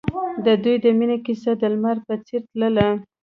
[0.45, 2.87] د دوی د مینې کیسه د لمر په څېر تلله.